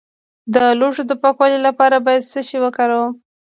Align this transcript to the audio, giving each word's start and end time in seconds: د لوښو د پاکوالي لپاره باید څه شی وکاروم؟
د 0.53 0.55
لوښو 0.79 1.03
د 1.07 1.11
پاکوالي 1.21 1.59
لپاره 1.67 1.95
باید 2.05 2.29
څه 2.31 2.39
شی 2.47 2.57
وکاروم؟ 2.61 3.11